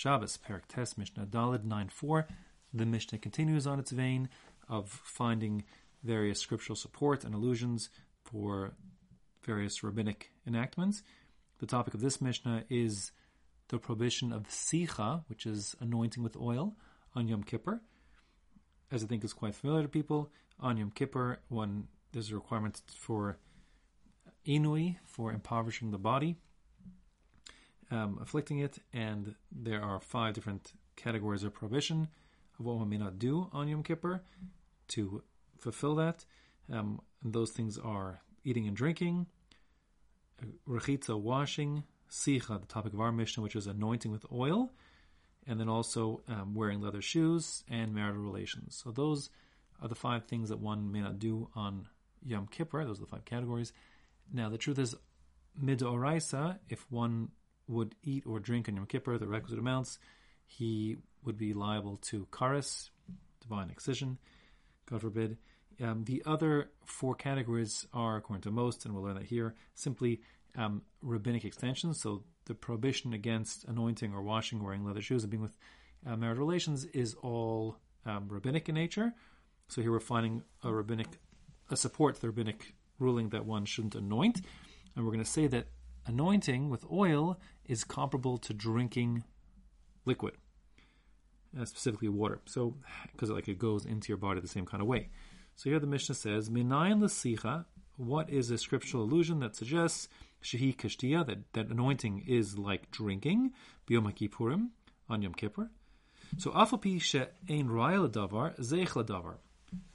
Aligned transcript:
Shabbos, 0.00 0.38
Perak 0.38 0.66
Tes, 0.66 0.96
Mishnah 0.96 1.26
Dalid 1.26 1.62
9.4. 1.62 2.24
The 2.72 2.86
Mishnah 2.86 3.18
continues 3.18 3.66
on 3.66 3.78
its 3.78 3.90
vein 3.90 4.30
of 4.66 4.88
finding 4.88 5.64
various 6.02 6.40
scriptural 6.40 6.74
support 6.74 7.22
and 7.22 7.34
allusions 7.34 7.90
for 8.24 8.72
various 9.44 9.82
rabbinic 9.82 10.30
enactments. 10.46 11.02
The 11.58 11.66
topic 11.66 11.92
of 11.92 12.00
this 12.00 12.18
Mishnah 12.18 12.64
is 12.70 13.12
the 13.68 13.78
prohibition 13.78 14.32
of 14.32 14.48
sicha, 14.48 15.22
which 15.28 15.44
is 15.44 15.76
anointing 15.80 16.22
with 16.22 16.34
oil, 16.34 16.76
on 17.14 17.28
Yom 17.28 17.42
Kippur. 17.42 17.82
As 18.90 19.04
I 19.04 19.06
think 19.06 19.22
is 19.22 19.34
quite 19.34 19.54
familiar 19.54 19.82
to 19.82 19.88
people, 19.90 20.30
on 20.58 20.78
Yom 20.78 20.92
Kippur, 20.92 21.40
one 21.50 21.88
there's 22.12 22.30
a 22.30 22.36
requirement 22.36 22.80
for 22.96 23.36
inui, 24.46 24.96
for 25.04 25.30
impoverishing 25.30 25.90
the 25.90 25.98
body, 25.98 26.38
um, 27.90 28.18
afflicting 28.20 28.58
it, 28.58 28.78
and 28.92 29.34
there 29.50 29.82
are 29.82 30.00
five 30.00 30.34
different 30.34 30.72
categories 30.96 31.42
of 31.42 31.54
prohibition 31.54 32.08
of 32.58 32.66
what 32.66 32.76
one 32.76 32.88
may 32.88 32.98
not 32.98 33.18
do 33.18 33.48
on 33.52 33.68
Yom 33.68 33.82
Kippur 33.82 34.22
to 34.88 35.22
fulfill 35.58 35.94
that. 35.96 36.24
Um, 36.72 37.00
those 37.22 37.50
things 37.50 37.78
are 37.78 38.20
eating 38.44 38.66
and 38.66 38.76
drinking, 38.76 39.26
rechitza 40.68 41.18
washing, 41.18 41.84
sicha, 42.10 42.60
the 42.60 42.66
topic 42.66 42.92
of 42.92 43.00
our 43.00 43.12
Mishnah, 43.12 43.42
which 43.42 43.56
is 43.56 43.66
anointing 43.66 44.10
with 44.10 44.24
oil, 44.32 44.72
and 45.46 45.58
then 45.58 45.68
also 45.68 46.22
um, 46.28 46.54
wearing 46.54 46.80
leather 46.80 47.02
shoes 47.02 47.64
and 47.68 47.94
marital 47.94 48.22
relations. 48.22 48.80
So 48.82 48.90
those 48.90 49.30
are 49.82 49.88
the 49.88 49.94
five 49.94 50.24
things 50.24 50.48
that 50.50 50.60
one 50.60 50.92
may 50.92 51.00
not 51.00 51.18
do 51.18 51.48
on 51.54 51.88
Yom 52.24 52.46
Kippur. 52.46 52.84
Those 52.84 52.98
are 52.98 53.04
the 53.04 53.10
five 53.10 53.24
categories. 53.24 53.72
Now, 54.32 54.48
the 54.48 54.58
truth 54.58 54.78
is, 54.78 54.94
midoraisa, 55.62 56.58
if 56.68 56.86
one 56.90 57.30
would 57.70 57.94
eat 58.02 58.24
or 58.26 58.40
drink 58.40 58.68
on 58.68 58.76
Yom 58.76 58.86
Kippur 58.86 59.16
the 59.16 59.28
requisite 59.28 59.58
amounts, 59.58 59.98
he 60.46 60.96
would 61.24 61.38
be 61.38 61.54
liable 61.54 61.96
to 62.02 62.26
karis, 62.32 62.90
divine 63.40 63.70
excision, 63.70 64.18
God 64.86 65.00
forbid. 65.00 65.38
Um, 65.80 66.04
the 66.04 66.22
other 66.26 66.70
four 66.84 67.14
categories 67.14 67.86
are, 67.94 68.16
according 68.16 68.42
to 68.42 68.50
most, 68.50 68.84
and 68.84 68.92
we'll 68.92 69.04
learn 69.04 69.14
that 69.14 69.24
here, 69.24 69.54
simply 69.74 70.20
um, 70.56 70.82
rabbinic 71.00 71.44
extensions. 71.44 72.00
So 72.00 72.24
the 72.46 72.54
prohibition 72.54 73.14
against 73.14 73.64
anointing 73.64 74.12
or 74.12 74.22
washing, 74.22 74.62
wearing 74.62 74.84
leather 74.84 75.00
shoes, 75.00 75.22
and 75.22 75.30
being 75.30 75.42
with 75.42 75.56
uh, 76.06 76.16
marital 76.16 76.44
relations 76.44 76.84
is 76.86 77.14
all 77.22 77.76
um, 78.04 78.28
rabbinic 78.28 78.68
in 78.68 78.74
nature. 78.74 79.14
So 79.68 79.80
here 79.80 79.92
we're 79.92 80.00
finding 80.00 80.42
a 80.64 80.72
rabbinic, 80.72 81.06
a 81.70 81.76
support 81.76 82.16
to 82.16 82.20
the 82.20 82.26
rabbinic 82.26 82.74
ruling 82.98 83.28
that 83.30 83.46
one 83.46 83.64
shouldn't 83.64 83.94
anoint, 83.94 84.40
and 84.96 85.04
we're 85.04 85.12
going 85.12 85.24
to 85.24 85.30
say 85.30 85.46
that 85.46 85.68
anointing 86.10 86.68
with 86.68 86.84
oil 86.90 87.38
is 87.64 87.84
comparable 87.84 88.36
to 88.38 88.52
drinking 88.52 89.24
liquid, 90.04 90.34
uh, 91.58 91.64
specifically 91.64 92.08
water. 92.08 92.40
So 92.46 92.76
because 93.12 93.30
like 93.30 93.48
it 93.48 93.58
goes 93.58 93.84
into 93.84 94.08
your 94.08 94.18
body 94.18 94.40
the 94.40 94.48
same 94.48 94.66
kind 94.66 94.82
of 94.82 94.88
way. 94.88 95.08
So 95.56 95.70
here 95.70 95.78
the 95.78 95.86
Mishnah 95.86 96.14
says, 96.14 96.50
Minayin 96.50 97.00
l'sicha, 97.02 97.64
what 97.96 98.30
is 98.30 98.50
a 98.50 98.58
scriptural 98.58 99.04
allusion 99.04 99.40
that 99.40 99.56
suggests 99.56 100.08
shehi 100.42 100.76
kashtia, 100.76 101.26
that, 101.26 101.38
that 101.52 101.68
anointing 101.68 102.24
is 102.26 102.58
like 102.58 102.90
drinking, 102.90 103.52
biyom 103.88 104.12
kippurim, 104.14 104.68
on 105.08 105.22
Yom 105.22 105.34
Kippur. 105.34 105.70
So 106.38 106.50
afapi 106.50 107.00
she'ein 107.00 107.68
raya 107.68 108.08
davar, 108.08 108.58
zeich 108.60 108.94
davar. 109.06 109.36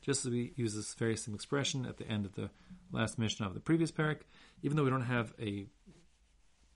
Just 0.00 0.26
as 0.26 0.32
we 0.32 0.52
use 0.56 0.74
this 0.74 0.94
very 0.94 1.16
same 1.16 1.34
expression 1.34 1.86
at 1.86 1.98
the 1.98 2.08
end 2.08 2.26
of 2.26 2.34
the 2.34 2.50
last 2.90 3.18
Mishnah 3.18 3.46
of 3.46 3.54
the 3.54 3.60
previous 3.60 3.92
parak, 3.92 4.20
even 4.62 4.76
though 4.76 4.84
we 4.84 4.90
don't 4.90 5.02
have 5.02 5.32
a 5.40 5.66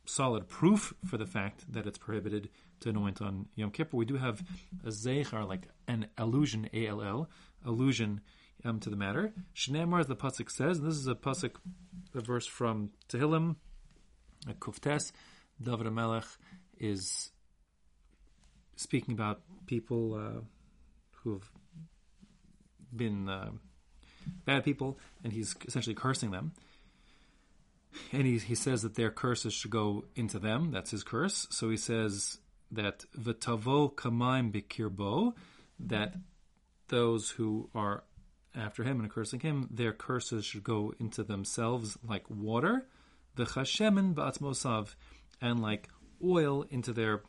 solid 0.07 0.49
proof 0.49 0.95
for 1.05 1.17
the 1.17 1.27
fact 1.27 1.73
that 1.73 1.87
it's 1.87 1.99
prohibited 1.99 2.49
to 2.81 2.91
anoint 2.91 3.21
on 3.21 3.47
Yom 3.55 3.71
Kippur, 3.71 3.97
we 3.97 4.05
do 4.05 4.17
have 4.17 4.43
a 4.85 4.89
zeichar, 4.89 5.47
like 5.47 5.69
an 5.89 6.07
allusion, 6.19 6.69
A-L-L, 6.73 7.29
allusion 7.65 8.21
um, 8.65 8.81
to 8.81 8.91
the 8.91 8.97
matter. 8.97 9.33
Shneimar, 9.55 10.01
as 10.01 10.07
the 10.07 10.17
pasuk 10.17 10.51
says, 10.51 10.81
this 10.81 10.95
is 10.95 11.07
a 11.07 11.15
pasuk, 11.15 11.57
a 12.15 12.21
verse 12.21 12.47
from 12.47 12.91
Tehillim, 13.09 13.57
a 14.49 14.55
Kuftes. 14.55 15.13
David 15.63 15.91
Melech 15.93 16.25
is 16.79 17.31
speaking 18.77 19.15
about 19.15 19.41
people 19.67 20.15
uh, 20.15 20.41
who've 21.23 21.51
been 22.95 23.29
uh, 23.29 23.51
bad 24.45 24.65
people, 24.65 24.99
and 25.25 25.33
he's 25.33 25.55
essentially 25.67 25.95
cursing 25.95 26.31
them. 26.31 26.53
And 28.13 28.27
he, 28.27 28.39
he 28.39 28.55
says 28.55 28.83
that 28.83 28.95
their 28.95 29.11
curses 29.11 29.53
should 29.55 29.71
go 29.71 30.05
into 30.15 30.39
them. 30.39 30.71
That's 30.71 30.91
his 30.91 31.03
curse. 31.03 31.47
So 31.51 31.71
he 31.71 31.77
says 31.77 32.39
that 32.71 33.05
v'tavo 33.19 33.95
kamaim 33.95 34.53
bikirbo, 34.53 35.35
that 35.81 36.15
those 36.89 37.31
who 37.31 37.71
are 37.75 38.05
after 38.55 38.85
him 38.85 39.01
and 39.01 39.11
cursing 39.11 39.41
him, 39.41 39.69
their 39.71 39.93
curses 39.93 40.45
should 40.45 40.65
go 40.65 40.95
into 40.99 41.23
themselves 41.23 41.99
like 42.03 42.25
water, 42.31 42.87
the 43.35 43.45
chashemen 43.45 44.15
ba'atzmosav, 44.15 44.95
and 45.41 45.61
like 45.61 45.89
oil 46.25 46.65
into 46.71 46.93
their 46.93 47.23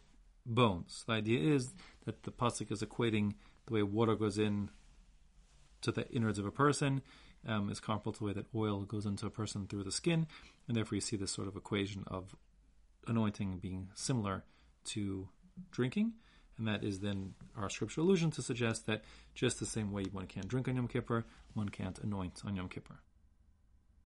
bones. 0.46 1.04
The 1.06 1.14
idea 1.14 1.54
is 1.54 1.74
that 2.06 2.24
the 2.24 2.32
pasuk 2.32 2.72
is 2.72 2.82
equating 2.82 3.34
the 3.66 3.74
way 3.74 3.84
water 3.84 4.16
goes 4.16 4.38
in 4.38 4.70
to 5.82 5.92
the 5.92 6.10
innards 6.10 6.40
of 6.40 6.46
a 6.46 6.52
person 6.52 7.02
um, 7.48 7.70
is 7.70 7.80
comparable 7.80 8.14
to 8.14 8.20
the 8.20 8.26
way 8.26 8.34
that 8.34 8.46
oil 8.56 8.82
goes 8.82 9.06
into 9.06 9.26
a 9.26 9.30
person 9.30 9.68
through 9.68 9.84
the 9.84 9.92
skin, 9.92 10.28
and 10.68 10.76
therefore 10.76 10.96
you 10.96 11.02
see 11.02 11.16
this 11.16 11.32
sort 11.32 11.48
of 11.48 11.56
equation 11.56 12.04
of 12.08 12.36
anointing 13.08 13.58
being 13.60 13.90
similar 13.96 14.44
to 14.86 15.30
drinking. 15.72 16.14
And 16.58 16.68
that 16.68 16.84
is 16.84 17.00
then 17.00 17.36
our 17.56 17.70
scriptural 17.70 18.08
allusion 18.08 18.32
to 18.32 18.42
suggest 18.42 18.88
that 18.88 19.04
just 19.36 19.60
the 19.60 19.66
same 19.66 19.92
way 19.92 20.06
one 20.12 20.26
can't 20.26 20.48
drink 20.48 20.68
on 20.68 20.76
Yom 20.76 20.88
Kippur, 20.88 21.26
one 21.54 21.70
can't 21.70 22.00
anoint 22.00 22.42
on 22.46 22.56
Yom 22.56 22.68
Kippur. 22.68 23.00